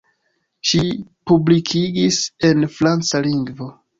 [0.69, 0.79] Ŝi
[1.31, 2.19] publikigis
[2.49, 3.71] en franca lingvo.